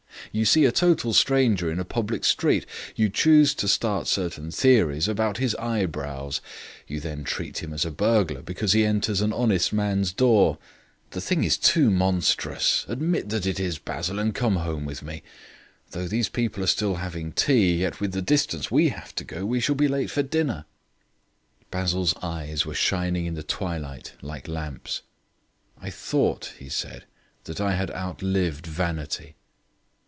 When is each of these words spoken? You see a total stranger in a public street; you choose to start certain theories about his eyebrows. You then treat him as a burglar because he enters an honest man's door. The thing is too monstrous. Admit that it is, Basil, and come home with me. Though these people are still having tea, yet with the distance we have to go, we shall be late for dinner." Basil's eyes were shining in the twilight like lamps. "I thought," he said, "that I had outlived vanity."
You 0.33 0.45
see 0.45 0.63
a 0.63 0.71
total 0.71 1.11
stranger 1.11 1.69
in 1.69 1.77
a 1.77 1.83
public 1.83 2.23
street; 2.23 2.65
you 2.95 3.09
choose 3.09 3.53
to 3.55 3.67
start 3.67 4.07
certain 4.07 4.49
theories 4.49 5.09
about 5.09 5.39
his 5.39 5.55
eyebrows. 5.55 6.39
You 6.87 7.01
then 7.01 7.25
treat 7.25 7.57
him 7.57 7.73
as 7.73 7.83
a 7.83 7.91
burglar 7.91 8.41
because 8.41 8.71
he 8.71 8.85
enters 8.85 9.19
an 9.19 9.33
honest 9.33 9.73
man's 9.73 10.13
door. 10.13 10.57
The 11.09 11.19
thing 11.19 11.43
is 11.43 11.57
too 11.57 11.89
monstrous. 11.91 12.85
Admit 12.87 13.27
that 13.27 13.45
it 13.45 13.59
is, 13.59 13.77
Basil, 13.77 14.19
and 14.19 14.33
come 14.33 14.57
home 14.57 14.85
with 14.85 15.01
me. 15.03 15.21
Though 15.89 16.07
these 16.07 16.29
people 16.29 16.63
are 16.63 16.67
still 16.67 16.95
having 16.95 17.33
tea, 17.33 17.77
yet 17.81 17.99
with 17.99 18.13
the 18.13 18.21
distance 18.21 18.71
we 18.71 18.87
have 18.87 19.13
to 19.15 19.25
go, 19.25 19.45
we 19.45 19.59
shall 19.59 19.75
be 19.75 19.89
late 19.89 20.09
for 20.11 20.23
dinner." 20.23 20.63
Basil's 21.71 22.13
eyes 22.23 22.65
were 22.65 22.73
shining 22.75 23.25
in 23.25 23.33
the 23.33 23.43
twilight 23.43 24.13
like 24.21 24.47
lamps. 24.47 25.01
"I 25.81 25.89
thought," 25.89 26.53
he 26.57 26.69
said, 26.69 27.03
"that 27.45 27.59
I 27.59 27.75
had 27.75 27.91
outlived 27.91 28.65
vanity." 28.65 29.35